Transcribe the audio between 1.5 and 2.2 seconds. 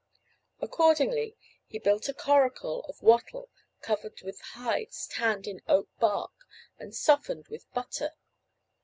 he built a